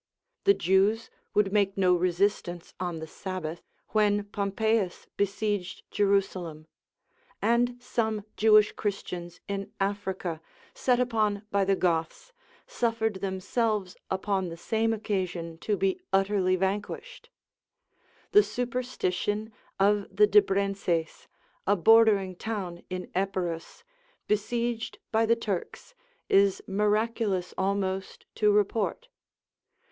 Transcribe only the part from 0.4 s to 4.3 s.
The Jews would make no resistance on the Sabbath, when